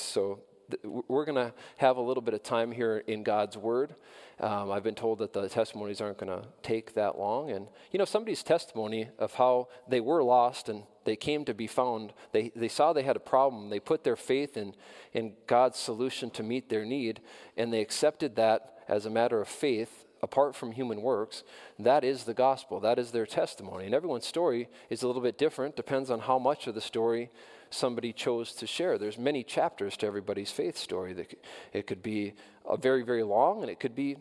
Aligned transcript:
So 0.00 0.40
we're 0.84 1.24
going 1.24 1.36
to 1.36 1.52
have 1.78 1.96
a 1.96 2.00
little 2.00 2.22
bit 2.22 2.34
of 2.34 2.42
time 2.42 2.70
here 2.72 3.02
in 3.06 3.22
God's 3.22 3.56
Word. 3.56 3.94
Um, 4.38 4.70
I've 4.70 4.82
been 4.82 4.94
told 4.94 5.18
that 5.18 5.32
the 5.32 5.48
testimonies 5.48 6.00
aren't 6.00 6.18
going 6.18 6.42
to 6.42 6.48
take 6.62 6.94
that 6.94 7.18
long. 7.18 7.50
And, 7.50 7.66
you 7.90 7.98
know, 7.98 8.04
somebody's 8.04 8.42
testimony 8.42 9.08
of 9.18 9.34
how 9.34 9.68
they 9.88 10.00
were 10.00 10.22
lost 10.22 10.68
and 10.68 10.84
they 11.04 11.16
came 11.16 11.44
to 11.46 11.54
be 11.54 11.66
found, 11.66 12.12
they, 12.32 12.52
they 12.54 12.68
saw 12.68 12.92
they 12.92 13.02
had 13.02 13.16
a 13.16 13.20
problem. 13.20 13.70
They 13.70 13.80
put 13.80 14.04
their 14.04 14.16
faith 14.16 14.56
in, 14.56 14.74
in 15.12 15.34
God's 15.46 15.78
solution 15.78 16.30
to 16.30 16.42
meet 16.42 16.68
their 16.68 16.84
need, 16.84 17.20
and 17.56 17.72
they 17.72 17.80
accepted 17.80 18.36
that 18.36 18.78
as 18.86 19.06
a 19.06 19.10
matter 19.10 19.40
of 19.40 19.48
faith 19.48 20.06
apart 20.22 20.54
from 20.54 20.72
human 20.72 21.02
works, 21.02 21.42
that 21.78 22.04
is 22.04 22.24
the 22.24 22.34
gospel. 22.34 22.80
That 22.80 22.98
is 22.98 23.10
their 23.10 23.26
testimony. 23.26 23.86
And 23.86 23.94
everyone's 23.94 24.26
story 24.26 24.68
is 24.88 25.02
a 25.02 25.06
little 25.06 25.22
bit 25.22 25.38
different, 25.38 25.76
depends 25.76 26.10
on 26.10 26.20
how 26.20 26.38
much 26.38 26.66
of 26.66 26.74
the 26.74 26.80
story 26.80 27.30
somebody 27.70 28.12
chose 28.12 28.52
to 28.54 28.66
share. 28.66 28.98
There's 28.98 29.18
many 29.18 29.42
chapters 29.42 29.96
to 29.98 30.06
everybody's 30.06 30.50
faith 30.50 30.76
story. 30.76 31.12
That 31.12 31.34
it 31.72 31.86
could 31.86 32.02
be 32.02 32.34
a 32.68 32.76
very, 32.76 33.02
very 33.02 33.22
long, 33.22 33.62
and 33.62 33.70
it 33.70 33.80
could 33.80 33.94
be 33.94 34.16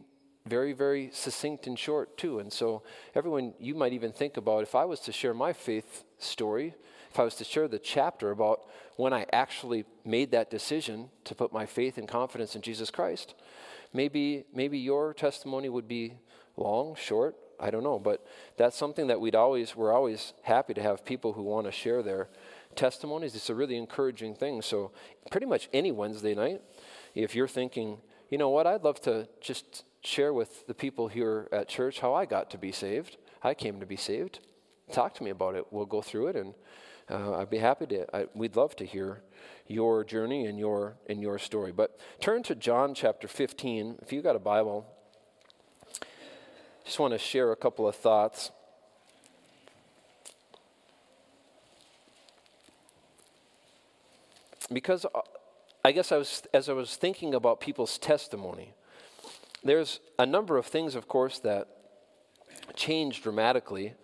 very, 0.46 0.74
very 0.74 1.10
succinct 1.14 1.68
and 1.68 1.78
short 1.78 2.18
too. 2.18 2.40
And 2.40 2.52
so, 2.52 2.84
everyone, 3.14 3.54
you 3.60 3.76
might 3.76 3.94
even 3.94 4.12
think 4.12 4.38
about 4.38 4.64
if 4.64 4.76
I 4.76 4.86
was 4.86 5.00
to 5.02 5.12
share 5.12 5.34
my 5.34 5.54
faith 5.54 6.04
story, 6.18 6.74
if 7.12 7.20
I 7.20 7.24
was 7.24 7.36
to 7.36 7.44
share 7.44 7.68
the 7.68 7.80
chapter 7.80 8.32
about 8.32 8.68
when 8.96 9.14
I 9.14 9.26
actually 9.34 9.86
made 10.06 10.32
that 10.32 10.52
decision 10.52 11.10
to 11.24 11.36
put 11.36 11.54
my 11.54 11.66
faith 11.66 11.98
and 11.98 12.08
confidence 12.08 12.56
in 12.56 12.62
Jesus 12.62 12.92
Christ, 12.92 13.34
maybe 13.94 14.46
maybe 14.54 14.78
your 14.78 15.14
testimony 15.14 15.70
would 15.70 15.88
be 15.88 16.14
long, 16.58 16.96
short, 16.96 17.36
I 17.60 17.72
don't 17.72 17.84
know, 17.84 18.00
but 18.00 18.26
that's 18.58 18.78
something 18.78 19.08
that 19.08 19.20
we'd 19.20 19.36
always 19.36 19.76
we're 19.76 19.94
always 19.94 20.34
happy 20.44 20.74
to 20.74 20.82
have 20.82 21.04
people 21.06 21.34
who 21.34 21.44
want 21.44 21.66
to 21.66 21.72
share 21.72 22.02
their 22.02 22.30
testimonies. 22.76 23.36
It's 23.36 23.50
a 23.50 23.56
really 23.56 23.78
encouraging 23.78 24.36
thing. 24.36 24.62
So 24.62 24.92
pretty 25.32 25.46
much 25.46 25.70
any 25.74 25.92
Wednesday 25.92 26.34
night, 26.36 26.62
if 27.16 27.36
you're 27.36 27.48
thinking, 27.48 27.98
you 28.30 28.38
know 28.38 28.50
what, 28.50 28.68
I'd 28.68 28.84
love 28.84 29.02
to 29.02 29.28
just 29.42 29.84
share 30.02 30.34
with 30.34 30.68
the 30.68 30.74
people 30.74 31.08
here 31.08 31.50
at 31.52 31.68
church 31.68 32.00
how 32.00 32.14
I 32.14 32.26
got 32.26 32.50
to 32.52 32.58
be 32.58 32.72
saved. 32.72 33.18
I 33.44 33.54
came 33.54 33.80
to 33.80 33.86
be 33.86 33.98
saved. 33.98 34.40
Talk 34.92 35.14
to 35.16 35.24
me 35.24 35.30
about 35.30 35.56
it. 35.56 35.66
We'll 35.72 35.86
go 35.86 36.02
through 36.02 36.28
it, 36.28 36.36
and 36.36 36.54
uh, 37.10 37.38
I'd 37.38 37.50
be 37.50 37.58
happy 37.58 37.88
to. 37.88 38.16
I, 38.16 38.28
we'd 38.36 38.56
love 38.56 38.76
to 38.78 38.86
hear 38.86 39.22
your 39.68 40.04
journey 40.04 40.46
and 40.46 40.60
your 40.60 40.96
and 41.08 41.22
your 41.22 41.40
story. 41.40 41.72
But 41.72 42.00
turn 42.20 42.44
to 42.44 42.56
John 42.56 42.94
chapter 42.94 43.28
15. 43.28 44.00
If 44.02 44.14
you've 44.14 44.24
got 44.24 44.36
a 44.36 44.40
Bible, 44.40 44.86
just 46.86 47.00
want 47.00 47.14
to 47.14 47.18
share 47.18 47.52
a 47.52 47.56
couple 47.56 47.88
of 47.88 47.96
thoughts. 47.96 48.52
Because 54.72 55.06
uh, 55.06 55.22
I 55.84 55.92
guess 55.92 56.12
I 56.12 56.18
was 56.18 56.44
as 56.54 56.70
I 56.70 56.74
was 56.74 56.96
thinking 56.96 57.34
about 57.34 57.60
people's 57.60 57.98
testimony, 57.98 58.74
there's 59.64 60.00
a 60.20 60.26
number 60.26 60.58
of 60.58 60.68
things, 60.68 60.94
of 60.94 61.08
course, 61.08 61.40
that 61.40 61.68
change 62.76 63.24
dramatically 63.24 63.96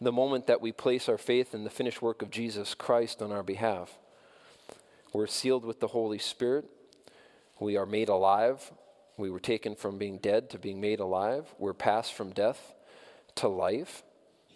the 0.00 0.12
moment 0.12 0.46
that 0.46 0.60
we 0.60 0.72
place 0.72 1.08
our 1.08 1.18
faith 1.18 1.54
in 1.54 1.64
the 1.64 1.70
finished 1.70 2.00
work 2.00 2.22
of 2.22 2.30
Jesus 2.30 2.74
Christ 2.74 3.20
on 3.20 3.32
our 3.32 3.42
behalf. 3.42 3.98
We're 5.12 5.26
sealed 5.26 5.64
with 5.64 5.80
the 5.80 5.88
Holy 5.88 6.18
Spirit. 6.18 6.66
We 7.58 7.76
are 7.76 7.86
made 7.86 8.08
alive. 8.08 8.72
We 9.16 9.30
were 9.30 9.40
taken 9.40 9.74
from 9.74 9.98
being 9.98 10.18
dead 10.18 10.48
to 10.50 10.58
being 10.58 10.80
made 10.80 11.00
alive. 11.00 11.54
We're 11.58 11.74
passed 11.74 12.14
from 12.14 12.30
death 12.30 12.74
to 13.36 13.48
life. 13.48 14.02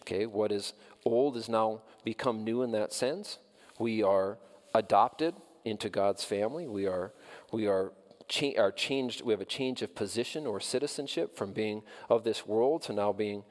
Okay, 0.01 0.27
what 0.27 0.51
is 0.51 0.73
old 1.05 1.37
is 1.37 1.49
now 1.49 1.83
become 2.05 2.45
new 2.45 2.63
in 2.63 2.73
that 2.73 2.93
sense. 2.93 3.39
We 3.79 4.03
are 4.03 4.39
adopted 4.75 5.35
into 5.65 5.89
God's 5.89 6.25
family. 6.25 6.67
We 6.67 6.87
are 6.87 7.13
we 7.53 7.67
are, 7.67 7.93
cha- 8.29 8.59
are 8.59 8.73
changed. 8.73 9.23
We 9.23 9.33
have 9.33 9.41
a 9.41 9.47
change 9.47 9.83
of 9.83 9.95
position 9.95 10.47
or 10.47 10.61
citizenship 10.61 11.37
from 11.37 11.53
being 11.53 11.83
of 12.09 12.25
this 12.25 12.47
world 12.47 12.83
to 12.83 12.93
now 12.93 13.13
being 13.13 13.45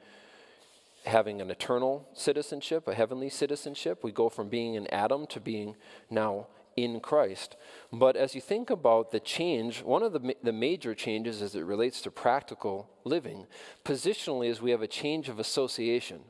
having 1.04 1.40
an 1.40 1.50
eternal 1.50 2.08
citizenship, 2.14 2.88
a 2.88 2.94
heavenly 2.94 3.28
citizenship. 3.28 4.02
We 4.02 4.12
go 4.12 4.28
from 4.28 4.48
being 4.48 4.74
in 4.74 4.86
Adam 4.88 5.26
to 5.28 5.40
being 5.40 5.76
now 6.10 6.46
in 6.76 7.00
Christ. 7.00 7.56
But 7.92 8.16
as 8.16 8.34
you 8.34 8.40
think 8.40 8.70
about 8.70 9.10
the 9.10 9.20
change, 9.20 9.82
one 9.82 10.02
of 10.02 10.12
the, 10.12 10.20
ma- 10.20 10.32
the 10.42 10.52
major 10.52 10.94
changes 10.94 11.42
as 11.42 11.54
it 11.54 11.64
relates 11.64 12.00
to 12.02 12.10
practical 12.10 12.88
living, 13.04 13.46
positionally, 13.84 14.48
is 14.48 14.60
we 14.60 14.70
have 14.72 14.82
a 14.82 14.88
change 14.88 15.28
of 15.28 15.38
association. 15.38 16.20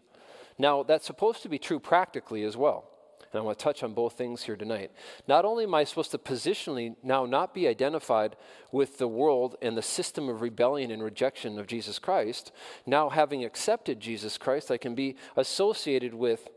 Now, 0.58 0.82
that's 0.82 1.06
supposed 1.06 1.42
to 1.42 1.48
be 1.48 1.58
true 1.58 1.80
practically 1.80 2.44
as 2.44 2.56
well. 2.56 2.90
And 3.34 3.40
I 3.40 3.44
want 3.44 3.58
to 3.58 3.64
touch 3.64 3.82
on 3.82 3.94
both 3.94 4.12
things 4.12 4.44
here 4.44 4.54
tonight. 4.54 4.92
Not 5.26 5.44
only 5.44 5.64
am 5.64 5.74
I 5.74 5.82
supposed 5.82 6.12
to 6.12 6.18
positionally 6.18 6.94
now 7.02 7.26
not 7.26 7.52
be 7.52 7.66
identified 7.66 8.36
with 8.70 8.98
the 8.98 9.08
world 9.08 9.56
and 9.60 9.76
the 9.76 9.82
system 9.82 10.28
of 10.28 10.40
rebellion 10.40 10.92
and 10.92 11.02
rejection 11.02 11.58
of 11.58 11.66
Jesus 11.66 11.98
Christ, 11.98 12.52
now 12.86 13.08
having 13.08 13.44
accepted 13.44 13.98
Jesus 13.98 14.38
Christ, 14.38 14.70
I 14.70 14.76
can 14.76 14.94
be 14.94 15.16
associated 15.36 16.14
with 16.14 16.48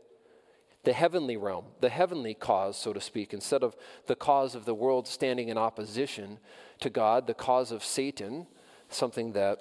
the 0.84 0.92
heavenly 0.92 1.36
realm, 1.36 1.64
the 1.80 1.88
heavenly 1.88 2.34
cause, 2.34 2.76
so 2.76 2.92
to 2.92 3.00
speak, 3.00 3.34
instead 3.34 3.64
of 3.64 3.74
the 4.06 4.14
cause 4.14 4.54
of 4.54 4.64
the 4.64 4.72
world 4.72 5.08
standing 5.08 5.48
in 5.48 5.58
opposition 5.58 6.38
to 6.78 6.88
God, 6.88 7.26
the 7.26 7.34
cause 7.34 7.72
of 7.72 7.82
Satan, 7.82 8.46
something 8.88 9.32
that 9.32 9.58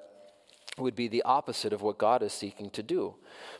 would 0.77 0.95
be 0.95 1.07
the 1.07 1.23
opposite 1.23 1.73
of 1.73 1.81
what 1.81 1.97
God 1.97 2.21
is 2.21 2.33
seeking 2.33 2.69
to 2.71 2.83
do. 2.83 3.15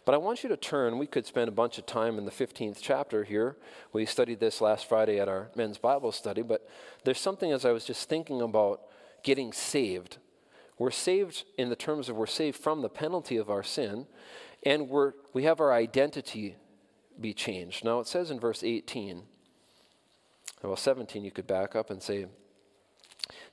But 0.05 0.13
I 0.13 0.17
want 0.17 0.44
you 0.44 0.50
to 0.50 0.57
turn, 0.57 0.97
we 0.97 1.07
could 1.07 1.25
spend 1.25 1.47
a 1.47 1.51
bunch 1.51 1.78
of 1.78 1.85
time 1.85 2.17
in 2.17 2.25
the 2.25 2.31
15th 2.31 2.78
chapter 2.81 3.23
here. 3.23 3.57
We 3.91 4.05
studied 4.05 4.39
this 4.39 4.61
last 4.61 4.88
Friday 4.88 5.19
at 5.19 5.27
our 5.27 5.50
men's 5.56 5.77
Bible 5.77 6.11
study, 6.11 6.41
but 6.41 6.67
there's 7.03 7.19
something 7.19 7.51
as 7.51 7.66
I 7.66 7.72
was 7.72 7.85
just 7.85 8.07
thinking 8.07 8.41
about 8.41 8.81
getting 9.23 9.51
saved. 9.51 10.17
We're 10.77 10.91
saved 10.91 11.44
in 11.57 11.69
the 11.69 11.75
terms 11.75 12.07
of 12.07 12.16
we're 12.16 12.27
saved 12.27 12.57
from 12.57 12.81
the 12.81 12.89
penalty 12.89 13.38
of 13.38 13.50
our 13.50 13.63
sin, 13.63 14.06
and 14.63 14.89
we're, 14.89 15.13
we 15.33 15.44
have 15.44 15.59
our 15.59 15.73
identity 15.73 16.56
be 17.19 17.33
changed. 17.33 17.83
Now 17.83 18.00
it 18.00 18.07
says 18.07 18.29
in 18.29 18.39
verse 18.39 18.63
18, 18.63 19.23
well, 20.63 20.75
17, 20.75 21.23
you 21.23 21.31
could 21.31 21.47
back 21.47 21.75
up 21.75 21.89
and 21.89 22.01
say, 22.01 22.27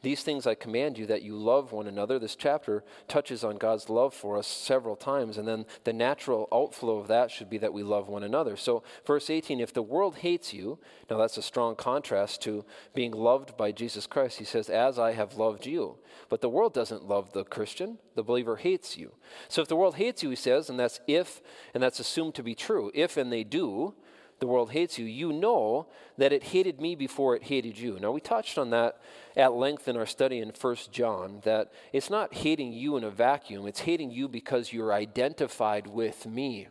these 0.05 0.23
things 0.23 0.47
I 0.47 0.55
command 0.55 0.99
you 0.99 1.07
that 1.07 1.23
you 1.23 1.37
love 1.37 1.73
one 1.73 1.87
another. 1.87 2.19
This 2.19 2.37
chapter 2.37 2.85
touches 3.09 3.43
on 3.43 3.57
God's 3.57 3.89
love 3.89 4.15
for 4.15 4.39
us 4.39 4.47
several 4.47 4.97
times, 4.97 5.39
and 5.39 5.49
then 5.49 5.67
the 5.85 5.93
natural 5.93 6.49
outflow 6.53 6.99
of 6.99 7.09
that 7.09 7.31
should 7.31 7.51
be 7.51 7.59
that 7.59 7.73
we 7.73 7.83
love 7.83 8.09
one 8.09 8.23
another. 8.23 8.57
So, 8.57 8.83
verse 9.07 9.31
18 9.31 9.61
if 9.61 9.73
the 9.73 9.83
world 9.83 10.17
hates 10.17 10.53
you, 10.53 10.79
now 11.11 11.19
that's 11.19 11.39
a 11.39 11.43
strong 11.43 11.75
contrast 11.75 12.43
to 12.43 12.65
being 12.95 13.13
loved 13.13 13.57
by 13.57 13.73
Jesus 13.73 14.07
Christ. 14.07 14.39
He 14.39 14.45
says, 14.45 14.69
As 14.69 14.99
I 14.99 15.13
have 15.13 15.35
loved 15.35 15.67
you. 15.67 15.97
But 16.29 16.41
the 16.41 16.49
world 16.49 16.75
doesn't 16.75 17.09
love 17.09 17.33
the 17.33 17.45
Christian, 17.45 17.99
the 18.15 18.23
believer 18.23 18.57
hates 18.57 18.97
you. 18.97 19.13
So, 19.49 19.63
if 19.63 19.69
the 19.69 19.77
world 19.77 19.97
hates 19.97 20.23
you, 20.23 20.31
he 20.31 20.37
says, 20.37 20.71
and 20.71 20.79
that's 20.79 21.01
if, 21.07 21.43
and 21.73 21.83
that's 21.83 22.01
assumed 22.01 22.35
to 22.37 22.43
be 22.43 22.55
true, 22.55 22.91
if 22.95 23.17
and 23.17 23.33
they 23.33 23.45
do, 23.45 23.95
the 24.44 24.49
world 24.49 24.72
hates 24.72 24.99
you, 24.99 25.06
you 25.06 25.32
know 25.32 25.87
that 26.19 26.31
it 26.31 26.43
hated 26.43 26.78
me 26.78 26.94
before 26.94 27.34
it 27.34 27.44
hated 27.44 27.78
you. 27.78 27.99
Now, 27.99 28.12
we 28.12 28.21
touched 28.21 28.59
on 28.59 28.69
that 28.71 29.00
at 29.34 29.55
length 29.55 29.88
in 29.88 29.97
our 29.97 30.05
study 30.05 30.38
in 30.41 30.50
1 30.50 30.77
John, 30.93 31.41
that 31.44 31.72
it's 31.94 32.10
not 32.10 32.34
hating 32.34 32.75
you 32.75 32.99
in 32.99 33.05
a 33.05 33.10
vacuum, 33.10 33.66
it's 33.66 33.81
hating 33.81 34.10
you 34.10 34.28
because 34.28 34.71
you're 34.71 34.93
identified 34.93 35.87
with 35.87 36.27
me. 36.27 36.69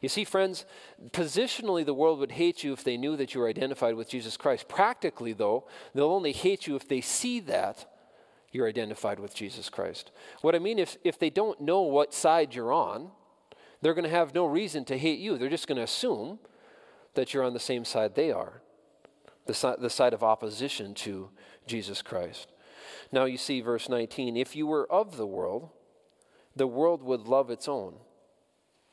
You 0.00 0.08
see, 0.08 0.24
friends, 0.24 0.64
positionally, 1.10 1.84
the 1.84 1.92
world 1.92 2.20
would 2.20 2.32
hate 2.32 2.64
you 2.64 2.72
if 2.72 2.82
they 2.82 2.96
knew 2.96 3.16
that 3.16 3.34
you 3.34 3.42
were 3.42 3.48
identified 3.48 3.96
with 3.96 4.08
Jesus 4.08 4.38
Christ. 4.38 4.66
Practically, 4.66 5.34
though, 5.34 5.66
they'll 5.94 6.06
only 6.06 6.32
hate 6.32 6.66
you 6.66 6.74
if 6.74 6.88
they 6.88 7.02
see 7.02 7.38
that 7.40 7.84
you're 8.50 8.66
identified 8.66 9.20
with 9.20 9.34
Jesus 9.34 9.68
Christ. 9.68 10.10
What 10.40 10.54
I 10.54 10.58
mean, 10.58 10.78
if, 10.78 10.96
if 11.04 11.18
they 11.18 11.28
don't 11.28 11.60
know 11.60 11.82
what 11.82 12.14
side 12.14 12.54
you're 12.54 12.72
on, 12.72 13.10
they're 13.82 13.92
going 13.92 14.04
to 14.04 14.10
have 14.10 14.34
no 14.34 14.46
reason 14.46 14.86
to 14.86 14.96
hate 14.96 15.18
you. 15.18 15.36
They're 15.36 15.50
just 15.50 15.66
going 15.66 15.76
to 15.76 15.82
assume 15.82 16.38
that 17.14 17.32
you're 17.32 17.44
on 17.44 17.54
the 17.54 17.60
same 17.60 17.84
side 17.84 18.14
they 18.14 18.30
are, 18.30 18.62
the, 19.46 19.54
si- 19.54 19.74
the 19.78 19.90
side 19.90 20.12
of 20.12 20.22
opposition 20.22 20.94
to 20.94 21.30
Jesus 21.66 22.02
Christ. 22.02 22.48
Now 23.12 23.24
you 23.24 23.36
see, 23.36 23.60
verse 23.60 23.88
19 23.88 24.36
if 24.36 24.56
you 24.56 24.66
were 24.66 24.90
of 24.90 25.16
the 25.16 25.26
world, 25.26 25.70
the 26.56 26.66
world 26.66 27.02
would 27.02 27.26
love 27.26 27.50
its 27.50 27.68
own. 27.68 27.94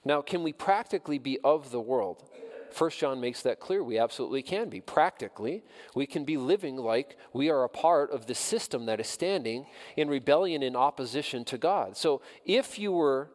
Now, 0.03 0.21
can 0.21 0.41
we 0.41 0.51
practically 0.51 1.19
be 1.19 1.38
of 1.44 1.71
the 1.71 1.79
world? 1.79 2.23
First 2.71 3.00
John 3.00 3.19
makes 3.19 3.41
that 3.44 3.59
clear. 3.59 3.83
We 3.83 4.00
absolutely 4.00 4.41
can 4.41 4.69
be. 4.69 4.81
Practically, 4.81 5.63
we 5.94 6.07
can 6.07 6.24
be 6.24 6.38
living 6.38 6.77
like 6.77 7.17
we 7.33 7.50
are 7.50 7.63
a 7.63 7.69
part 7.69 8.12
of 8.12 8.25
the 8.25 8.35
system 8.35 8.85
that 8.85 9.00
is 9.00 9.07
standing 9.07 9.65
in 9.97 10.07
rebellion 10.07 10.63
in 10.63 10.75
opposition 10.75 11.44
to 11.45 11.57
God. 11.57 11.97
So 11.97 12.21
if 12.45 12.79
you 12.79 12.94
were 12.94 13.29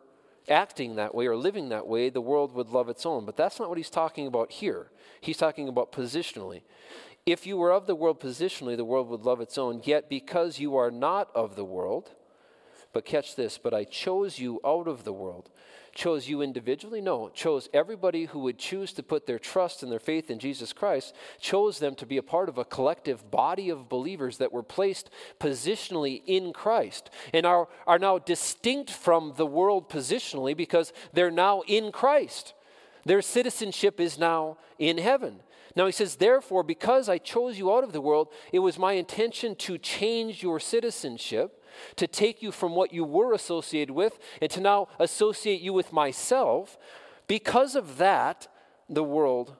acting 0.48 0.96
that 0.96 1.14
way 1.14 1.26
or 1.26 1.36
living 1.36 1.68
that 1.70 1.86
way, 1.86 2.10
the 2.10 2.20
world 2.20 2.54
would 2.54 2.70
love 2.70 2.88
its 2.88 3.04
own. 3.06 3.24
But 3.24 3.36
that's 3.36 3.58
not 3.58 3.68
what 3.68 3.78
he's 3.78 3.90
talking 3.90 4.26
about 4.26 4.52
here. 4.52 4.90
He's 5.20 5.36
talking 5.36 5.68
about 5.68 5.92
positionally. 5.92 6.62
If 7.24 7.46
you 7.46 7.56
were 7.56 7.72
of 7.72 7.86
the 7.86 7.96
world 7.96 8.20
positionally, 8.20 8.76
the 8.76 8.84
world 8.84 9.08
would 9.08 9.24
love 9.24 9.40
its 9.40 9.58
own. 9.58 9.80
Yet 9.84 10.08
because 10.08 10.60
you 10.60 10.76
are 10.76 10.90
not 10.90 11.30
of 11.34 11.56
the 11.56 11.64
world, 11.64 12.10
but 12.92 13.04
catch 13.04 13.34
this, 13.34 13.58
but 13.58 13.74
I 13.74 13.84
chose 13.84 14.38
you 14.38 14.60
out 14.64 14.86
of 14.86 15.04
the 15.04 15.12
world. 15.12 15.50
Chose 15.96 16.28
you 16.28 16.42
individually? 16.42 17.00
No, 17.00 17.30
chose 17.30 17.68
everybody 17.72 18.26
who 18.26 18.40
would 18.40 18.58
choose 18.58 18.92
to 18.92 19.02
put 19.02 19.26
their 19.26 19.38
trust 19.38 19.82
and 19.82 19.90
their 19.90 19.98
faith 19.98 20.30
in 20.30 20.38
Jesus 20.38 20.72
Christ, 20.72 21.14
chose 21.40 21.78
them 21.78 21.94
to 21.96 22.06
be 22.06 22.18
a 22.18 22.22
part 22.22 22.48
of 22.48 22.58
a 22.58 22.64
collective 22.64 23.30
body 23.30 23.70
of 23.70 23.88
believers 23.88 24.38
that 24.38 24.52
were 24.52 24.62
placed 24.62 25.10
positionally 25.40 26.22
in 26.26 26.52
Christ 26.52 27.10
and 27.32 27.46
are, 27.46 27.66
are 27.86 27.98
now 27.98 28.18
distinct 28.18 28.90
from 28.90 29.32
the 29.36 29.46
world 29.46 29.88
positionally 29.88 30.56
because 30.56 30.92
they're 31.12 31.30
now 31.30 31.62
in 31.66 31.90
Christ. 31.90 32.52
Their 33.04 33.22
citizenship 33.22 33.98
is 33.98 34.18
now 34.18 34.58
in 34.78 34.98
heaven. 34.98 35.40
Now 35.74 35.86
he 35.86 35.92
says, 35.92 36.16
Therefore, 36.16 36.62
because 36.62 37.08
I 37.08 37.18
chose 37.18 37.58
you 37.58 37.72
out 37.72 37.84
of 37.84 37.92
the 37.92 38.00
world, 38.00 38.28
it 38.52 38.58
was 38.58 38.78
my 38.78 38.92
intention 38.92 39.54
to 39.56 39.78
change 39.78 40.42
your 40.42 40.60
citizenship 40.60 41.55
to 41.96 42.06
take 42.06 42.42
you 42.42 42.52
from 42.52 42.74
what 42.74 42.92
you 42.92 43.04
were 43.04 43.32
associated 43.32 43.94
with 43.94 44.18
and 44.40 44.50
to 44.50 44.60
now 44.60 44.88
associate 44.98 45.60
you 45.60 45.72
with 45.72 45.92
myself. 45.92 46.78
Because 47.26 47.74
of 47.74 47.98
that, 47.98 48.48
the 48.88 49.04
world 49.04 49.56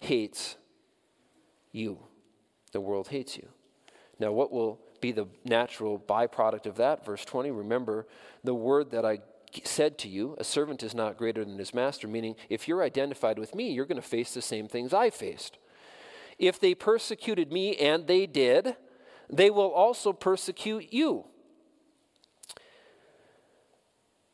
hates 0.00 0.56
you. 1.72 1.98
The 2.72 2.80
world 2.80 3.08
hates 3.08 3.36
you. 3.36 3.48
Now, 4.18 4.32
what 4.32 4.52
will 4.52 4.80
be 5.00 5.12
the 5.12 5.28
natural 5.44 5.98
byproduct 5.98 6.66
of 6.66 6.76
that? 6.76 7.04
Verse 7.04 7.24
20 7.24 7.50
Remember 7.50 8.06
the 8.44 8.54
word 8.54 8.90
that 8.90 9.04
I 9.04 9.20
said 9.64 9.98
to 9.98 10.08
you, 10.08 10.36
a 10.38 10.44
servant 10.44 10.82
is 10.82 10.94
not 10.94 11.16
greater 11.16 11.44
than 11.44 11.58
his 11.58 11.74
master, 11.74 12.06
meaning 12.06 12.36
if 12.48 12.68
you're 12.68 12.82
identified 12.82 13.38
with 13.38 13.54
me, 13.54 13.70
you're 13.70 13.86
going 13.86 14.00
to 14.00 14.06
face 14.06 14.32
the 14.32 14.42
same 14.42 14.68
things 14.68 14.94
I 14.94 15.10
faced. 15.10 15.58
If 16.38 16.60
they 16.60 16.74
persecuted 16.74 17.52
me, 17.52 17.76
and 17.76 18.06
they 18.06 18.26
did, 18.26 18.76
they 19.32 19.50
will 19.50 19.70
also 19.70 20.12
persecute 20.12 20.92
you. 20.92 21.24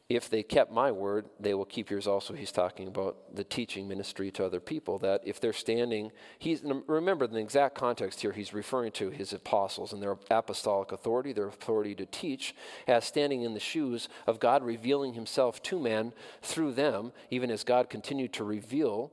If 0.08 0.30
they 0.30 0.44
kept 0.44 0.70
my 0.70 0.92
word, 0.92 1.26
they 1.40 1.52
will 1.52 1.64
keep 1.64 1.90
yours 1.90 2.06
also. 2.06 2.32
He's 2.32 2.52
talking 2.52 2.86
about 2.86 3.34
the 3.34 3.42
teaching 3.42 3.88
ministry 3.88 4.30
to 4.32 4.44
other 4.44 4.60
people. 4.60 5.00
That 5.00 5.20
if 5.24 5.40
they're 5.40 5.52
standing, 5.52 6.12
he's 6.38 6.62
remember 6.86 7.26
the 7.26 7.38
exact 7.38 7.74
context 7.74 8.20
here. 8.20 8.30
He's 8.30 8.54
referring 8.54 8.92
to 8.92 9.10
his 9.10 9.32
apostles 9.32 9.92
and 9.92 10.00
their 10.00 10.16
apostolic 10.30 10.92
authority, 10.92 11.32
their 11.32 11.48
authority 11.48 11.96
to 11.96 12.06
teach, 12.06 12.54
as 12.86 13.04
standing 13.04 13.42
in 13.42 13.54
the 13.54 13.60
shoes 13.60 14.08
of 14.28 14.38
God, 14.38 14.62
revealing 14.62 15.14
Himself 15.14 15.60
to 15.64 15.80
man 15.80 16.12
through 16.40 16.74
them, 16.74 17.12
even 17.30 17.50
as 17.50 17.64
God 17.64 17.90
continued 17.90 18.32
to 18.34 18.44
reveal 18.44 19.10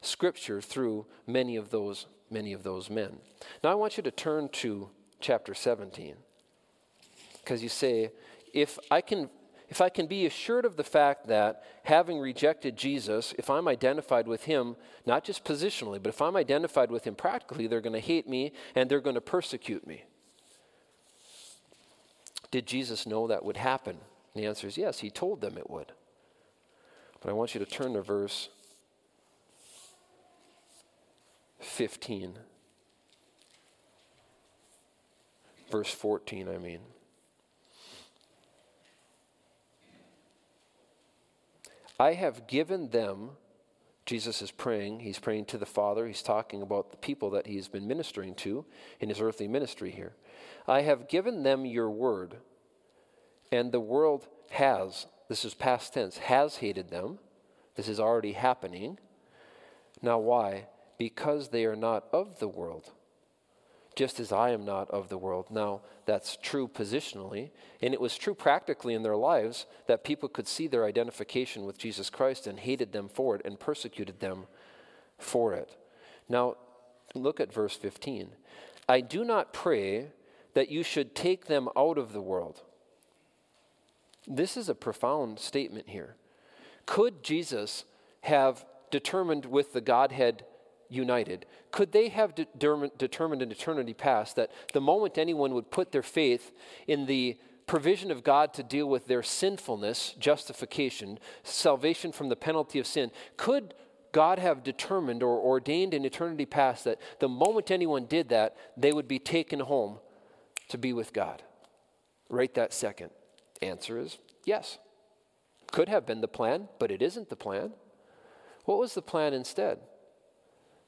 Scripture 0.00 0.60
through 0.60 1.06
many 1.26 1.56
of 1.56 1.70
those 1.70 2.06
many 2.30 2.52
of 2.52 2.62
those 2.62 2.88
men. 2.88 3.18
Now 3.64 3.72
I 3.72 3.74
want 3.74 3.96
you 3.96 4.04
to 4.04 4.12
turn 4.12 4.48
to 4.48 4.90
chapter 5.20 5.54
17. 5.54 6.16
Because 7.42 7.62
you 7.62 7.68
say, 7.68 8.10
if 8.52 8.78
I 8.90 9.00
can 9.00 9.30
if 9.70 9.80
I 9.80 9.88
can 9.88 10.08
be 10.08 10.26
assured 10.26 10.64
of 10.64 10.76
the 10.76 10.82
fact 10.82 11.28
that 11.28 11.62
having 11.84 12.18
rejected 12.18 12.76
Jesus, 12.76 13.32
if 13.38 13.48
I'm 13.48 13.68
identified 13.68 14.26
with 14.26 14.42
him, 14.44 14.74
not 15.06 15.22
just 15.22 15.44
positionally, 15.44 16.02
but 16.02 16.08
if 16.08 16.20
I'm 16.20 16.34
identified 16.34 16.90
with 16.90 17.04
him 17.04 17.14
practically, 17.14 17.68
they're 17.68 17.80
going 17.80 17.92
to 17.92 18.00
hate 18.00 18.28
me 18.28 18.52
and 18.74 18.90
they're 18.90 19.00
going 19.00 19.14
to 19.14 19.20
persecute 19.20 19.86
me. 19.86 20.02
Did 22.50 22.66
Jesus 22.66 23.06
know 23.06 23.28
that 23.28 23.44
would 23.44 23.56
happen? 23.56 23.96
And 24.34 24.42
the 24.42 24.48
answer 24.48 24.66
is 24.66 24.76
yes, 24.76 24.98
he 24.98 25.10
told 25.10 25.40
them 25.40 25.56
it 25.56 25.70
would. 25.70 25.92
But 27.20 27.30
I 27.30 27.32
want 27.32 27.54
you 27.54 27.60
to 27.60 27.66
turn 27.66 27.92
to 27.94 28.02
verse 28.02 28.48
15. 31.60 32.38
Verse 35.70 35.92
14, 35.92 36.48
I 36.48 36.58
mean. 36.58 36.80
I 41.98 42.14
have 42.14 42.46
given 42.46 42.88
them, 42.88 43.30
Jesus 44.06 44.42
is 44.42 44.50
praying, 44.50 45.00
he's 45.00 45.18
praying 45.18 45.44
to 45.46 45.58
the 45.58 45.66
Father, 45.66 46.06
he's 46.06 46.22
talking 46.22 46.62
about 46.62 46.90
the 46.90 46.96
people 46.96 47.30
that 47.30 47.46
he's 47.46 47.68
been 47.68 47.86
ministering 47.86 48.34
to 48.36 48.64
in 48.98 49.10
his 49.10 49.20
earthly 49.20 49.46
ministry 49.46 49.90
here. 49.90 50.14
I 50.66 50.80
have 50.80 51.08
given 51.08 51.42
them 51.42 51.66
your 51.66 51.90
word, 51.90 52.36
and 53.52 53.70
the 53.70 53.80
world 53.80 54.26
has, 54.50 55.06
this 55.28 55.44
is 55.44 55.54
past 55.54 55.94
tense, 55.94 56.18
has 56.18 56.56
hated 56.56 56.90
them. 56.90 57.18
This 57.76 57.88
is 57.88 58.00
already 58.00 58.32
happening. 58.32 58.98
Now, 60.02 60.18
why? 60.18 60.66
Because 60.98 61.50
they 61.50 61.64
are 61.66 61.76
not 61.76 62.06
of 62.12 62.38
the 62.40 62.48
world 62.48 62.92
just 63.94 64.20
as 64.20 64.32
I 64.32 64.50
am 64.50 64.64
not 64.64 64.90
of 64.90 65.08
the 65.08 65.18
world. 65.18 65.46
Now, 65.50 65.80
that's 66.06 66.36
true 66.36 66.68
positionally, 66.68 67.50
and 67.82 67.92
it 67.92 68.00
was 68.00 68.16
true 68.16 68.34
practically 68.34 68.94
in 68.94 69.02
their 69.02 69.16
lives 69.16 69.66
that 69.86 70.04
people 70.04 70.28
could 70.28 70.48
see 70.48 70.66
their 70.66 70.84
identification 70.84 71.64
with 71.64 71.78
Jesus 71.78 72.10
Christ 72.10 72.46
and 72.46 72.58
hated 72.58 72.92
them 72.92 73.08
for 73.08 73.34
it 73.36 73.42
and 73.44 73.58
persecuted 73.58 74.20
them 74.20 74.46
for 75.18 75.54
it. 75.54 75.76
Now, 76.28 76.56
look 77.14 77.40
at 77.40 77.52
verse 77.52 77.76
15. 77.76 78.30
I 78.88 79.00
do 79.00 79.24
not 79.24 79.52
pray 79.52 80.08
that 80.54 80.70
you 80.70 80.82
should 80.82 81.14
take 81.14 81.46
them 81.46 81.68
out 81.76 81.98
of 81.98 82.12
the 82.12 82.22
world. 82.22 82.62
This 84.26 84.56
is 84.56 84.68
a 84.68 84.74
profound 84.74 85.38
statement 85.38 85.88
here. 85.88 86.16
Could 86.86 87.22
Jesus 87.22 87.84
have 88.22 88.64
determined 88.90 89.46
with 89.46 89.72
the 89.72 89.80
Godhead 89.80 90.44
united, 90.90 91.46
could 91.70 91.92
they 91.92 92.08
have 92.08 92.34
de- 92.34 92.46
determined 92.98 93.42
in 93.42 93.50
eternity 93.50 93.94
past 93.94 94.36
that 94.36 94.50
the 94.72 94.80
moment 94.80 95.16
anyone 95.16 95.54
would 95.54 95.70
put 95.70 95.92
their 95.92 96.02
faith 96.02 96.52
in 96.86 97.06
the 97.06 97.38
provision 97.66 98.10
of 98.10 98.24
God 98.24 98.52
to 98.54 98.64
deal 98.64 98.88
with 98.88 99.06
their 99.06 99.22
sinfulness, 99.22 100.14
justification, 100.18 101.18
salvation 101.44 102.10
from 102.10 102.28
the 102.28 102.36
penalty 102.36 102.80
of 102.80 102.86
sin, 102.86 103.12
could 103.36 103.74
God 104.12 104.40
have 104.40 104.64
determined 104.64 105.22
or 105.22 105.38
ordained 105.38 105.94
in 105.94 106.04
eternity 106.04 106.46
past 106.46 106.84
that 106.84 107.00
the 107.20 107.28
moment 107.28 107.70
anyone 107.70 108.06
did 108.06 108.28
that, 108.30 108.56
they 108.76 108.92
would 108.92 109.06
be 109.06 109.20
taken 109.20 109.60
home 109.60 109.98
to 110.68 110.78
be 110.78 110.92
with 110.92 111.12
God? 111.12 111.42
Right 112.28 112.52
that 112.54 112.72
second. 112.72 113.10
Answer 113.62 113.98
is 113.98 114.18
yes. 114.44 114.78
Could 115.70 115.88
have 115.88 116.06
been 116.06 116.20
the 116.20 116.28
plan, 116.28 116.68
but 116.80 116.90
it 116.90 117.02
isn't 117.02 117.28
the 117.28 117.36
plan. 117.36 117.72
What 118.64 118.78
was 118.78 118.94
the 118.94 119.02
plan 119.02 119.32
instead? 119.32 119.78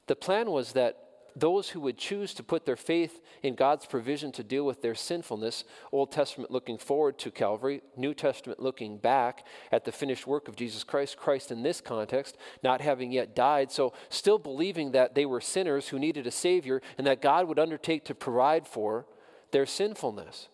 The 0.07 0.15
plan 0.15 0.51
was 0.51 0.73
that 0.73 0.97
those 1.35 1.69
who 1.69 1.79
would 1.81 1.97
choose 1.97 2.33
to 2.35 2.43
put 2.43 2.65
their 2.65 2.75
faith 2.75 3.21
in 3.41 3.55
God's 3.55 3.85
provision 3.85 4.31
to 4.33 4.43
deal 4.43 4.65
with 4.65 4.81
their 4.81 4.95
sinfulness, 4.95 5.63
Old 5.91 6.11
Testament 6.11 6.51
looking 6.51 6.77
forward 6.77 7.17
to 7.19 7.31
Calvary, 7.31 7.81
New 7.97 8.13
Testament 8.13 8.59
looking 8.59 8.97
back 8.97 9.45
at 9.71 9.85
the 9.85 9.91
finished 9.91 10.27
work 10.27 10.47
of 10.47 10.55
Jesus 10.55 10.83
Christ, 10.83 11.17
Christ 11.17 11.51
in 11.51 11.63
this 11.63 11.81
context, 11.81 12.37
not 12.61 12.81
having 12.81 13.11
yet 13.11 13.35
died, 13.35 13.71
so 13.71 13.93
still 14.09 14.37
believing 14.37 14.91
that 14.91 15.15
they 15.15 15.25
were 15.25 15.41
sinners 15.41 15.87
who 15.87 15.97
needed 15.97 16.27
a 16.27 16.31
Savior 16.31 16.81
and 16.97 17.07
that 17.07 17.21
God 17.21 17.47
would 17.47 17.59
undertake 17.59 18.05
to 18.05 18.15
provide 18.15 18.67
for 18.67 19.05
their 19.51 19.65
sinfulness. 19.65 20.49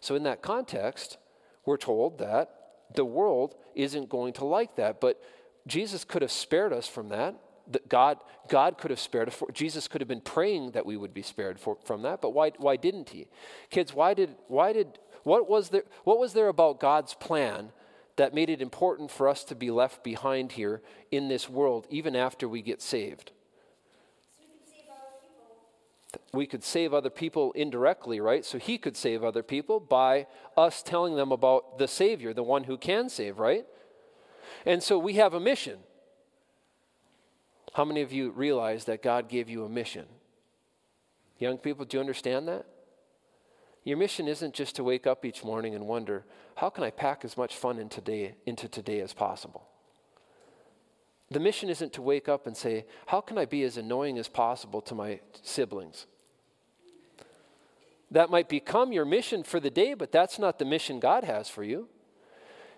So, 0.00 0.14
in 0.14 0.22
that 0.24 0.42
context, 0.42 1.18
we're 1.64 1.76
told 1.76 2.18
that 2.18 2.50
the 2.94 3.04
world 3.04 3.56
isn't 3.74 4.08
going 4.08 4.34
to 4.34 4.44
like 4.44 4.76
that, 4.76 5.00
but 5.00 5.20
Jesus 5.66 6.04
could 6.04 6.22
have 6.22 6.30
spared 6.30 6.72
us 6.72 6.86
from 6.86 7.08
that 7.08 7.34
that 7.70 7.88
God, 7.88 8.18
God 8.48 8.78
could 8.78 8.90
have 8.90 9.00
spared 9.00 9.28
us. 9.28 9.42
Jesus 9.52 9.88
could 9.88 10.00
have 10.00 10.08
been 10.08 10.20
praying 10.20 10.72
that 10.72 10.86
we 10.86 10.96
would 10.96 11.14
be 11.14 11.22
spared 11.22 11.58
for, 11.58 11.76
from 11.84 12.02
that, 12.02 12.20
but 12.20 12.30
why, 12.30 12.52
why 12.58 12.76
didn't 12.76 13.10
he? 13.10 13.26
Kids, 13.70 13.94
why 13.94 14.14
did, 14.14 14.34
why 14.48 14.72
did, 14.72 14.98
what 15.24 15.48
was, 15.48 15.70
there, 15.70 15.84
what 16.04 16.18
was 16.18 16.32
there 16.32 16.48
about 16.48 16.80
God's 16.80 17.14
plan 17.14 17.72
that 18.16 18.34
made 18.34 18.48
it 18.48 18.62
important 18.62 19.10
for 19.10 19.28
us 19.28 19.44
to 19.44 19.54
be 19.54 19.70
left 19.70 20.02
behind 20.02 20.52
here 20.52 20.80
in 21.10 21.28
this 21.28 21.48
world, 21.48 21.86
even 21.90 22.16
after 22.16 22.48
we 22.48 22.62
get 22.62 22.80
saved? 22.80 23.32
we 26.32 26.46
could 26.46 26.64
save 26.64 26.94
other 26.94 27.10
people 27.10 27.52
indirectly, 27.52 28.20
right? 28.20 28.44
So 28.44 28.58
he 28.58 28.78
could 28.78 28.96
save 28.96 29.24
other 29.24 29.42
people 29.42 29.80
by 29.80 30.26
us 30.56 30.82
telling 30.82 31.16
them 31.16 31.32
about 31.32 31.78
the 31.78 31.88
Savior, 31.88 32.32
the 32.32 32.42
one 32.42 32.64
who 32.64 32.76
can 32.76 33.08
save, 33.08 33.38
right? 33.38 33.66
And 34.64 34.82
so 34.82 34.98
we 34.98 35.14
have 35.14 35.34
a 35.34 35.40
mission. 35.40 35.78
How 37.76 37.84
many 37.84 38.00
of 38.00 38.10
you 38.10 38.30
realize 38.30 38.86
that 38.86 39.02
God 39.02 39.28
gave 39.28 39.50
you 39.50 39.62
a 39.66 39.68
mission? 39.68 40.06
Young 41.38 41.58
people, 41.58 41.84
do 41.84 41.98
you 41.98 42.00
understand 42.00 42.48
that? 42.48 42.64
Your 43.84 43.98
mission 43.98 44.28
isn't 44.28 44.54
just 44.54 44.76
to 44.76 44.82
wake 44.82 45.06
up 45.06 45.26
each 45.26 45.44
morning 45.44 45.74
and 45.74 45.86
wonder, 45.86 46.24
how 46.54 46.70
can 46.70 46.84
I 46.84 46.90
pack 46.90 47.22
as 47.22 47.36
much 47.36 47.54
fun 47.54 47.78
in 47.78 47.90
today, 47.90 48.36
into 48.46 48.66
today 48.66 49.00
as 49.00 49.12
possible? 49.12 49.68
The 51.30 51.38
mission 51.38 51.68
isn't 51.68 51.92
to 51.92 52.00
wake 52.00 52.30
up 52.30 52.46
and 52.46 52.56
say, 52.56 52.86
how 53.08 53.20
can 53.20 53.36
I 53.36 53.44
be 53.44 53.62
as 53.62 53.76
annoying 53.76 54.16
as 54.16 54.28
possible 54.28 54.80
to 54.80 54.94
my 54.94 55.20
siblings? 55.42 56.06
That 58.10 58.30
might 58.30 58.48
become 58.48 58.90
your 58.90 59.04
mission 59.04 59.42
for 59.42 59.60
the 59.60 59.68
day, 59.68 59.92
but 59.92 60.12
that's 60.12 60.38
not 60.38 60.58
the 60.58 60.64
mission 60.64 60.98
God 60.98 61.24
has 61.24 61.50
for 61.50 61.62
you. 61.62 61.90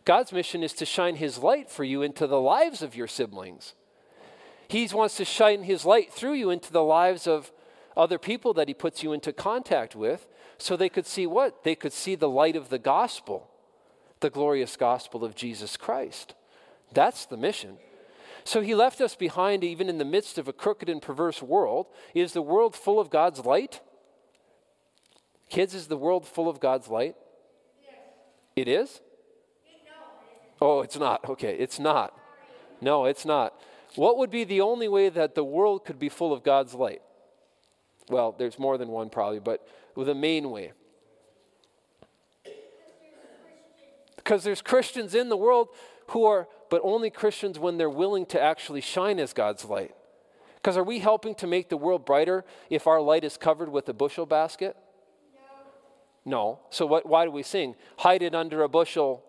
God's 0.05 0.33
mission 0.33 0.65
is 0.65 0.73
to 0.73 0.85
shine 0.85 1.15
His 1.15 1.39
light 1.39 1.71
for 1.71 1.85
you 1.85 2.03
into 2.03 2.27
the 2.27 2.41
lives 2.41 2.83
of 2.83 2.97
your 2.97 3.07
siblings. 3.07 3.75
He 4.69 4.87
wants 4.93 5.17
to 5.17 5.25
shine 5.25 5.63
His 5.63 5.85
light 5.85 6.13
through 6.13 6.35
you 6.35 6.51
into 6.51 6.73
the 6.73 6.83
lives 6.83 7.27
of 7.27 7.53
other 7.97 8.19
people 8.19 8.55
that 8.55 8.69
He 8.69 8.75
puts 8.75 9.03
you 9.03 9.13
into 9.13 9.33
contact 9.33 9.97
with 9.97 10.27
so 10.59 10.77
they 10.77 10.89
could 10.89 11.07
see 11.07 11.27
what? 11.27 11.65
They 11.65 11.75
could 11.75 11.93
see 11.93 12.15
the 12.15 12.29
light 12.29 12.57
of 12.57 12.69
the 12.69 12.79
gospel. 12.79 13.51
the 14.21 14.31
glorious 14.31 14.77
gospel 14.77 15.25
of 15.25 15.35
Jesus 15.35 15.77
Christ. 15.77 16.35
That's 16.93 17.27
the 17.27 17.37
mission. 17.37 17.77
So 18.45 18.61
he 18.63 18.75
left 18.75 19.01
us 19.01 19.15
behind 19.15 19.63
even 19.63 19.89
in 19.89 19.99
the 19.99 20.05
midst 20.05 20.39
of 20.39 20.49
a 20.49 20.53
crooked 20.53 20.89
and 20.89 21.03
perverse 21.03 21.43
world. 21.43 21.87
Is 22.15 22.33
the 22.33 22.43
world 22.43 22.75
full 22.75 22.99
of 22.99 23.11
God's 23.11 23.45
light? 23.45 23.81
Kids, 25.51 25.75
is 25.75 25.87
the 25.87 25.97
world 25.97 26.27
full 26.27 26.49
of 26.49 26.61
God's 26.61 26.89
light? 26.89 27.15
Yes. 27.83 27.95
It 28.57 28.69
is? 28.69 29.01
Oh, 30.61 30.81
it's 30.81 30.99
not. 30.99 31.29
Okay, 31.29 31.57
it's 31.57 31.79
not. 31.79 32.19
No, 32.81 33.05
it's 33.05 33.25
not. 33.25 33.55
What 33.97 34.19
would 34.19 34.31
be 34.31 34.45
the 34.45 34.61
only 34.61 34.89
way 34.89 35.09
that 35.09 35.35
the 35.35 35.45
world 35.45 35.85
could 35.85 35.99
be 35.99 36.09
full 36.09 36.33
of 36.33 36.43
God's 36.43 36.75
light? 36.75 37.03
Well, 38.09 38.35
there's 38.39 38.59
more 38.59 38.79
than 38.79 38.89
one 38.89 39.11
probably, 39.11 39.39
but 39.39 39.67
the 39.97 40.15
main 40.15 40.51
way. 40.51 40.73
Because 44.17 44.45
there's 44.45 44.63
Christians 44.63 45.15
in 45.15 45.29
the 45.29 45.37
world 45.37 45.69
who 46.09 46.25
are, 46.25 46.49
but 46.71 46.81
only 46.85 47.11
Christians 47.11 47.59
when 47.59 47.79
they're 47.79 47.91
willing 47.91 48.27
to 48.27 48.41
actually 48.41 48.81
shine 48.81 49.19
as 49.19 49.33
God's 49.33 49.65
light. 49.65 49.95
Because 50.57 50.77
are 50.77 50.85
we 50.85 50.99
helping 50.99 51.35
to 51.37 51.47
make 51.47 51.69
the 51.69 51.77
world 51.77 52.05
brighter 52.05 52.45
if 52.69 52.87
our 52.87 53.01
light 53.01 53.25
is 53.25 53.37
covered 53.37 53.69
with 53.69 53.89
a 53.89 53.93
bushel 53.93 54.27
basket? 54.27 54.77
No. 56.27 56.31
no. 56.31 56.61
So 56.71 56.85
what, 56.85 57.07
why 57.07 57.25
do 57.25 57.31
we 57.31 57.43
sing? 57.43 57.75
Hide 57.99 58.23
it 58.23 58.35
under 58.35 58.63
a 58.63 58.69
bushel. 58.69 59.25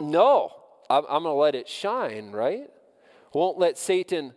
No. 0.00 0.08
no. 0.08 0.52
I'm, 0.88 1.04
I'm 1.08 1.22
going 1.24 1.34
to 1.34 1.40
let 1.40 1.54
it 1.54 1.68
shine, 1.68 2.30
right? 2.30 2.70
Won't 3.36 3.58
let 3.58 3.76
Satan 3.76 4.32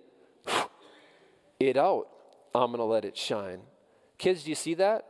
it 1.62 1.78
out. 1.78 2.10
I'm 2.54 2.72
going 2.72 2.80
to 2.80 2.84
let 2.84 3.06
it 3.06 3.16
shine. 3.16 3.62
Kids, 4.18 4.44
do 4.44 4.50
you 4.50 4.56
see 4.56 4.74
that? 4.74 5.06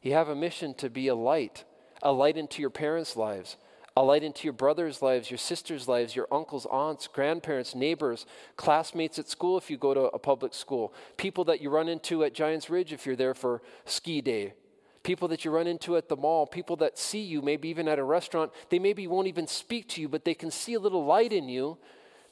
You 0.00 0.14
have 0.14 0.30
a 0.30 0.34
mission 0.34 0.72
to 0.76 0.88
be 0.88 1.08
a 1.08 1.14
light, 1.14 1.64
a 2.02 2.12
light 2.12 2.38
into 2.38 2.62
your 2.62 2.70
parents' 2.70 3.16
lives, 3.16 3.58
a 3.94 4.02
light 4.02 4.22
into 4.22 4.44
your 4.44 4.54
brothers' 4.54 5.02
lives, 5.02 5.30
your 5.30 5.36
sisters' 5.36 5.86
lives, 5.86 6.16
your 6.16 6.28
uncles, 6.32 6.66
aunts, 6.70 7.08
grandparents, 7.08 7.74
neighbors, 7.74 8.24
classmates 8.56 9.18
at 9.18 9.28
school 9.28 9.58
if 9.58 9.68
you 9.68 9.76
go 9.76 9.92
to 9.92 10.04
a 10.04 10.18
public 10.18 10.54
school, 10.54 10.94
people 11.18 11.44
that 11.44 11.60
you 11.60 11.68
run 11.68 11.90
into 11.90 12.24
at 12.24 12.32
Giants 12.32 12.70
Ridge 12.70 12.90
if 12.90 13.04
you're 13.04 13.16
there 13.16 13.34
for 13.34 13.60
ski 13.84 14.22
day, 14.22 14.54
people 15.02 15.28
that 15.28 15.44
you 15.44 15.50
run 15.50 15.66
into 15.66 15.98
at 15.98 16.08
the 16.08 16.16
mall, 16.16 16.46
people 16.46 16.76
that 16.76 16.96
see 16.96 17.20
you, 17.20 17.42
maybe 17.42 17.68
even 17.68 17.86
at 17.86 17.98
a 17.98 18.02
restaurant. 18.02 18.50
They 18.70 18.78
maybe 18.78 19.06
won't 19.06 19.28
even 19.28 19.46
speak 19.46 19.90
to 19.90 20.00
you, 20.00 20.08
but 20.08 20.24
they 20.24 20.32
can 20.32 20.50
see 20.50 20.72
a 20.72 20.80
little 20.80 21.04
light 21.04 21.34
in 21.34 21.50
you 21.50 21.76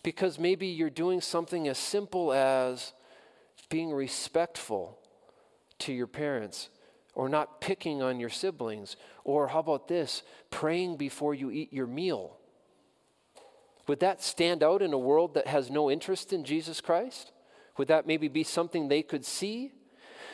because 0.09 0.39
maybe 0.39 0.67
you're 0.67 0.89
doing 0.89 1.21
something 1.21 1.69
as 1.69 1.77
simple 1.77 2.33
as 2.33 2.95
being 3.69 3.93
respectful 3.93 4.99
to 5.79 5.93
your 5.93 6.07
parents 6.07 6.71
or 7.15 7.29
not 7.29 7.61
picking 7.61 8.01
on 8.01 8.19
your 8.19 8.31
siblings 8.31 8.97
or 9.23 9.49
how 9.49 9.59
about 9.59 9.87
this 9.87 10.23
praying 10.49 10.97
before 10.97 11.35
you 11.35 11.51
eat 11.51 11.71
your 11.75 11.87
meal 11.87 12.39
would 13.87 14.01
that 14.01 14.23
stand 14.23 14.63
out 14.63 14.81
in 14.81 14.95
a 14.95 14.99
world 14.99 15.35
that 15.35 15.47
has 15.47 15.69
no 15.69 15.91
interest 15.91 16.33
in 16.33 16.43
Jesus 16.43 16.81
Christ 16.81 17.33
would 17.77 17.89
that 17.89 18.07
maybe 18.07 18.29
be 18.29 18.45
something 18.45 18.89
they 18.89 19.03
could 19.03 19.27
see 19.27 19.73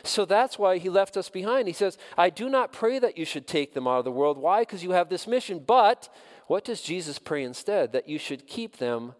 so 0.03 0.23
that's 0.23 0.57
why 0.57 0.77
he 0.77 0.89
left 0.89 1.17
us 1.17 1.29
behind. 1.29 1.67
He 1.67 1.73
says, 1.73 1.97
I 2.15 2.29
do 2.29 2.47
not 2.47 2.71
pray 2.71 2.99
that 2.99 3.17
you 3.17 3.25
should 3.25 3.47
take 3.47 3.73
them 3.73 3.87
out 3.87 3.97
of 3.97 4.05
the 4.05 4.11
world. 4.11 4.37
Why? 4.37 4.61
Because 4.61 4.83
you 4.83 4.91
have 4.91 5.09
this 5.09 5.25
mission. 5.25 5.63
But 5.65 6.13
what 6.45 6.63
does 6.63 6.81
Jesus 6.81 7.17
pray 7.17 7.43
instead? 7.43 7.91
That 7.91 8.07
you 8.07 8.19
should 8.19 8.45
keep 8.45 8.77
them 8.77 9.15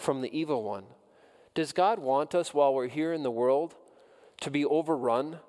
from 0.00 0.20
the 0.20 0.36
evil 0.36 0.62
one. 0.62 0.84
Does 1.54 1.72
God 1.72 1.98
want 1.98 2.34
us 2.34 2.54
while 2.54 2.74
we're 2.74 2.88
here 2.88 3.12
in 3.12 3.22
the 3.22 3.30
world 3.30 3.74
to 4.40 4.50
be 4.50 4.64
overrun 4.64 5.40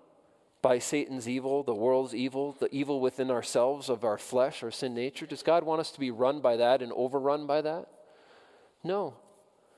by 0.61 0.79
Satan's 0.79 1.27
evil, 1.27 1.63
the 1.63 1.73
world's 1.73 2.13
evil, 2.13 2.55
the 2.59 2.73
evil 2.73 2.99
within 2.99 3.31
ourselves 3.31 3.89
of 3.89 4.03
our 4.03 4.17
flesh, 4.17 4.63
our 4.63 4.71
sin 4.71 4.93
nature? 4.93 5.25
Does 5.25 5.43
God 5.43 5.63
want 5.63 5.79
us 5.79 5.91
to 5.91 5.99
be 5.99 6.11
run 6.11 6.41
by 6.41 6.57
that 6.57 6.81
and 6.81 6.91
overrun 6.93 7.47
by 7.47 7.61
that? 7.61 7.87
No. 8.83 9.15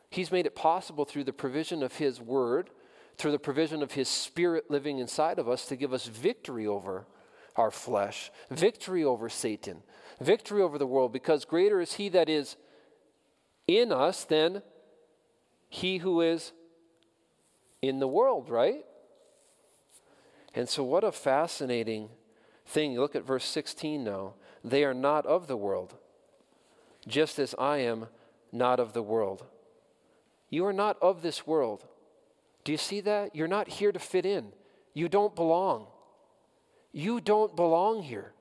He's 0.09 0.31
made 0.31 0.45
it 0.45 0.55
possible 0.55 1.05
through 1.05 1.23
the 1.23 1.33
provision 1.33 1.83
of 1.83 1.97
His 1.97 2.21
Word, 2.21 2.69
through 3.17 3.31
the 3.31 3.39
provision 3.39 3.81
of 3.81 3.93
His 3.93 4.07
Spirit 4.07 4.69
living 4.69 4.99
inside 4.99 5.39
of 5.39 5.49
us 5.49 5.65
to 5.67 5.75
give 5.75 5.93
us 5.93 6.07
victory 6.07 6.67
over 6.67 7.05
our 7.55 7.71
flesh, 7.71 8.31
victory 8.49 9.03
over 9.03 9.29
Satan, 9.29 9.83
victory 10.19 10.61
over 10.61 10.77
the 10.77 10.87
world, 10.87 11.13
because 11.13 11.45
greater 11.45 11.79
is 11.79 11.93
He 11.93 12.09
that 12.09 12.29
is 12.29 12.57
in 13.67 13.91
us 13.91 14.23
than 14.23 14.61
he 15.69 15.97
who 15.99 16.21
is 16.21 16.51
in 17.81 17.99
the 17.99 18.07
world, 18.07 18.49
right? 18.49 18.85
And 20.55 20.69
so, 20.69 20.83
what 20.83 21.03
a 21.03 21.11
fascinating 21.11 22.09
thing. 22.65 22.95
Look 22.97 23.15
at 23.15 23.25
verse 23.25 23.45
16 23.45 24.03
now. 24.03 24.33
They 24.63 24.83
are 24.83 24.93
not 24.93 25.25
of 25.25 25.47
the 25.47 25.57
world, 25.57 25.95
just 27.07 27.39
as 27.39 27.55
I 27.57 27.77
am 27.77 28.07
not 28.51 28.79
of 28.79 28.93
the 28.93 29.03
world. 29.03 29.45
You 30.49 30.65
are 30.65 30.73
not 30.73 30.97
of 31.01 31.21
this 31.21 31.47
world. 31.47 31.85
Do 32.63 32.71
you 32.71 32.77
see 32.77 33.01
that? 33.01 33.35
You're 33.35 33.47
not 33.47 33.67
here 33.67 33.91
to 33.91 33.99
fit 33.99 34.25
in. 34.25 34.53
You 34.93 35.09
don't 35.09 35.35
belong. 35.35 35.87
You 36.91 37.19
don't 37.19 37.55
belong 37.55 38.03
here. 38.03 38.33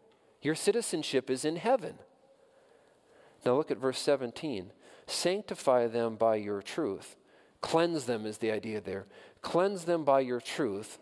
Your 0.43 0.55
citizenship 0.55 1.31
is 1.31 1.45
in 1.45 1.57
heaven. 1.57 1.95
Now 3.45 3.57
look 3.57 3.71
at 3.71 3.79
verse 3.79 3.99
17. 3.99 4.71
Sanctify 5.07 5.89
them 5.89 6.17
by 6.17 6.37
your 6.37 6.63
truth. 6.63 7.17
Cleanse 7.61 8.05
them 8.05 8.27
is 8.27 8.39
the 8.39 8.51
idea 8.51 8.81
there. 8.81 9.07
Cleanse 9.41 9.85
them 9.85 10.05
by 10.05 10.21
your 10.21 10.41
truth. 10.41 10.99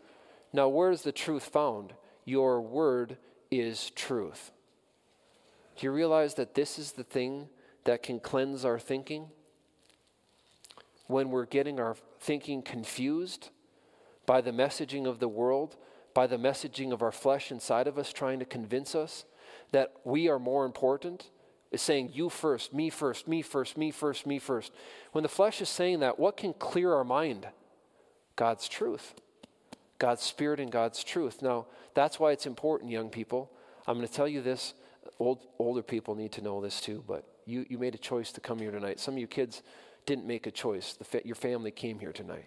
Now, 0.52 0.69
where 0.69 0.90
is 0.90 1.02
the 1.02 1.12
truth 1.12 1.45
found? 1.45 1.95
Your 2.25 2.61
word 2.61 3.16
is 3.50 3.90
truth. 3.90 4.52
Do 5.76 5.87
you 5.87 5.92
realize 5.92 6.35
that 6.35 6.54
this 6.54 6.78
is 6.78 6.92
the 6.92 7.04
thing 7.04 7.49
that 7.85 8.02
can 8.02 8.21
cleanse 8.21 8.64
our 8.64 8.78
thinking? 8.78 9.28
When 11.07 11.30
we're 11.30 11.47
getting 11.47 11.80
our 11.80 11.97
thinking 12.21 12.62
confused 12.62 13.49
by 14.26 14.40
the 14.40 14.52
messaging 14.52 15.07
of 15.07 15.19
the 15.19 15.28
world, 15.28 15.76
by 16.14 16.26
the 16.26 16.37
messaging 16.37 16.92
of 16.92 17.02
our 17.02 17.12
flesh 17.12 17.50
inside 17.50 17.87
of 17.87 17.99
us 17.99 18.12
trying 18.12 18.38
to 18.38 18.45
convince 18.45 18.95
us 18.95 19.25
that 19.73 19.92
we 20.04 20.28
are 20.28 20.38
more 20.38 20.64
important 20.64 21.30
is 21.71 21.81
saying, 21.81 22.11
You 22.12 22.29
first, 22.29 22.75
me 22.75 22.91
first, 22.91 23.29
me 23.29 23.43
first, 23.43 23.77
me 23.77 23.91
first, 23.91 24.27
me 24.27 24.39
first. 24.39 24.73
When 25.12 25.23
the 25.23 25.29
flesh 25.29 25.61
is 25.61 25.69
saying 25.69 26.00
that, 26.00 26.19
what 26.19 26.37
can 26.37 26.53
clear 26.53 26.93
our 26.95 27.05
mind? 27.05 27.47
God's 28.37 28.69
truth, 28.69 29.15
God's 29.99 30.23
spirit, 30.23 30.61
and 30.61 30.71
God's 30.71 31.05
truth. 31.05 31.43
Now, 31.43 31.67
that's 31.95 32.19
why 32.19 32.33
it's 32.33 32.47
important, 32.47 32.91
young 32.91 33.11
people. 33.11 33.50
I'm 33.87 33.97
going 33.97 34.07
to 34.07 34.12
tell 34.12 34.29
you 34.29 34.41
this. 34.41 34.75
Old, 35.19 35.41
older 35.59 35.83
people 35.83 36.15
need 36.15 36.33
to 36.33 36.43
know 36.43 36.61
this 36.61 36.81
too, 36.81 37.05
but 37.07 37.25
you, 37.45 37.67
you 37.69 37.79
made 37.79 37.95
a 37.95 37.99
choice 37.99 38.33
to 38.33 38.41
come 38.41 38.59
here 38.59 38.71
tonight. 38.71 39.00
Some 39.00 39.15
of 39.15 39.21
you 39.21 39.27
kids 39.27 39.62
didn't 40.07 40.27
make 40.27 40.47
a 40.47 40.50
choice. 40.50 40.97
Fa- 41.03 41.23
your 41.25 41.35
family 41.35 41.71
came 41.71 41.99
here 41.99 42.12
tonight. 42.12 42.47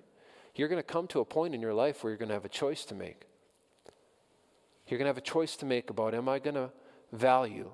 You're 0.55 0.67
going 0.67 0.81
to 0.81 0.83
come 0.83 1.07
to 1.07 1.19
a 1.19 1.25
point 1.25 1.53
in 1.53 1.61
your 1.61 1.73
life 1.73 2.03
where 2.03 2.11
you're 2.11 2.17
going 2.17 2.29
to 2.29 2.35
have 2.35 2.45
a 2.45 2.49
choice 2.49 2.85
to 2.85 2.95
make. 2.95 3.23
You're 4.87 4.97
going 4.97 5.05
to 5.05 5.09
have 5.09 5.17
a 5.17 5.21
choice 5.21 5.55
to 5.57 5.65
make 5.65 5.89
about 5.89 6.13
am 6.13 6.29
I 6.29 6.39
going 6.39 6.55
to 6.55 6.71
value 7.11 7.71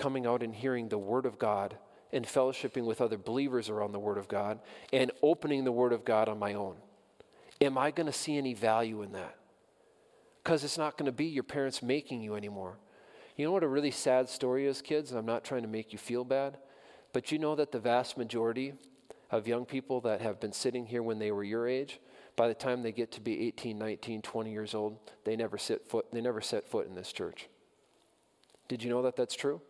coming 0.00 0.26
out 0.26 0.42
and 0.42 0.54
hearing 0.54 0.88
the 0.88 0.98
Word 0.98 1.26
of 1.26 1.38
God 1.38 1.76
and 2.12 2.26
fellowshipping 2.26 2.86
with 2.86 3.00
other 3.00 3.18
believers 3.18 3.68
around 3.68 3.92
the 3.92 3.98
Word 3.98 4.16
of 4.18 4.26
God 4.26 4.58
and 4.92 5.12
opening 5.22 5.64
the 5.64 5.70
Word 5.70 5.92
of 5.92 6.04
God 6.04 6.28
on 6.28 6.38
my 6.38 6.54
own? 6.54 6.76
Am 7.60 7.76
I 7.76 7.90
going 7.90 8.06
to 8.06 8.12
see 8.12 8.38
any 8.38 8.54
value 8.54 9.02
in 9.02 9.12
that? 9.12 9.36
Because 10.42 10.64
it's 10.64 10.78
not 10.78 10.96
going 10.96 11.06
to 11.06 11.12
be 11.12 11.26
your 11.26 11.44
parents 11.44 11.82
making 11.82 12.22
you 12.22 12.34
anymore. 12.34 12.78
You 13.36 13.44
know 13.44 13.52
what 13.52 13.62
a 13.62 13.68
really 13.68 13.90
sad 13.90 14.28
story 14.30 14.66
is, 14.66 14.80
kids? 14.80 15.12
I'm 15.12 15.26
not 15.26 15.44
trying 15.44 15.62
to 15.62 15.68
make 15.68 15.92
you 15.92 15.98
feel 15.98 16.24
bad, 16.24 16.56
but 17.12 17.30
you 17.30 17.38
know 17.38 17.54
that 17.56 17.70
the 17.70 17.78
vast 17.78 18.16
majority 18.16 18.72
of 19.30 19.46
young 19.46 19.66
people 19.66 20.00
that 20.00 20.22
have 20.22 20.40
been 20.40 20.52
sitting 20.52 20.86
here 20.86 21.02
when 21.02 21.18
they 21.18 21.30
were 21.30 21.44
your 21.44 21.68
age, 21.68 22.00
by 22.36 22.48
the 22.48 22.54
time 22.54 22.82
they 22.82 22.92
get 22.92 23.12
to 23.12 23.20
be 23.20 23.46
18, 23.48 23.78
19, 23.78 24.22
20 24.22 24.50
years 24.50 24.74
old, 24.74 24.98
they 25.24 25.36
never 25.36 25.58
set 25.58 25.86
foot, 25.86 26.06
they 26.10 26.22
never 26.22 26.40
set 26.40 26.66
foot 26.66 26.88
in 26.88 26.94
this 26.94 27.12
church. 27.12 27.48
Did 28.66 28.82
you 28.82 28.88
know 28.88 29.02
that 29.02 29.16
that's 29.16 29.34
true? 29.34 29.60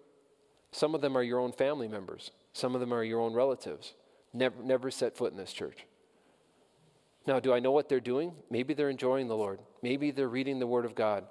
Some 0.73 0.95
of 0.95 1.01
them 1.01 1.17
are 1.17 1.23
your 1.23 1.41
own 1.41 1.53
family 1.53 1.89
members, 1.89 2.31
some 2.53 2.75
of 2.75 2.81
them 2.81 2.93
are 2.93 3.05
your 3.05 3.21
own 3.21 3.35
relatives. 3.35 3.95
Never, 4.33 4.63
never 4.63 4.91
set 4.91 5.17
foot 5.17 5.33
in 5.33 5.39
this 5.39 5.53
church. 5.53 5.87
Now, 7.27 7.41
do 7.41 7.53
I 7.53 7.59
know 7.59 7.73
what 7.73 7.89
they're 7.89 8.01
doing? 8.01 8.33
Maybe 8.49 8.75
they're 8.75 8.89
enjoying 8.89 9.29
the 9.29 9.37
Lord. 9.37 9.59
Maybe 9.83 10.11
they're 10.11 10.29
reading 10.29 10.59
the 10.59 10.67
Word 10.67 10.85
of 10.85 10.95
God. 10.95 11.27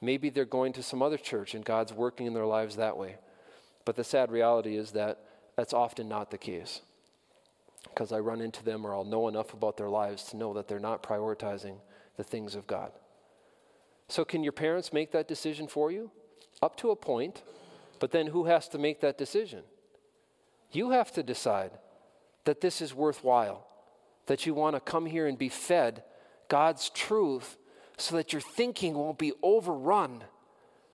Maybe 0.00 0.30
they're 0.30 0.44
going 0.44 0.72
to 0.74 0.82
some 0.82 1.02
other 1.02 1.16
church 1.18 1.54
and 1.54 1.64
God's 1.64 1.92
working 1.92 2.26
in 2.26 2.34
their 2.34 2.46
lives 2.46 2.76
that 2.76 2.96
way. 2.96 3.16
But 3.84 3.96
the 3.96 4.04
sad 4.04 4.30
reality 4.30 4.76
is 4.76 4.92
that 4.92 5.18
that's 5.56 5.72
often 5.72 6.08
not 6.08 6.30
the 6.30 6.38
case. 6.38 6.80
Because 7.84 8.12
I 8.12 8.20
run 8.20 8.40
into 8.40 8.64
them 8.64 8.86
or 8.86 8.94
I'll 8.94 9.04
know 9.04 9.28
enough 9.28 9.52
about 9.52 9.76
their 9.76 9.88
lives 9.88 10.24
to 10.24 10.36
know 10.36 10.54
that 10.54 10.68
they're 10.68 10.78
not 10.78 11.02
prioritizing 11.02 11.78
the 12.16 12.24
things 12.24 12.54
of 12.54 12.66
God. 12.66 12.92
So, 14.08 14.24
can 14.24 14.42
your 14.42 14.52
parents 14.52 14.92
make 14.92 15.12
that 15.12 15.28
decision 15.28 15.68
for 15.68 15.90
you? 15.90 16.10
Up 16.62 16.76
to 16.78 16.90
a 16.90 16.96
point. 16.96 17.42
But 17.98 18.12
then 18.12 18.28
who 18.28 18.44
has 18.44 18.68
to 18.68 18.78
make 18.78 19.00
that 19.00 19.18
decision? 19.18 19.62
You 20.70 20.90
have 20.90 21.12
to 21.12 21.22
decide 21.22 21.72
that 22.44 22.60
this 22.60 22.80
is 22.80 22.94
worthwhile, 22.94 23.66
that 24.26 24.46
you 24.46 24.54
want 24.54 24.76
to 24.76 24.80
come 24.80 25.06
here 25.06 25.26
and 25.26 25.38
be 25.38 25.48
fed 25.48 26.02
God's 26.48 26.90
truth 26.90 27.56
so 27.96 28.16
that 28.16 28.32
your 28.32 28.42
thinking 28.42 28.94
won't 28.94 29.18
be 29.18 29.32
overrun 29.42 30.24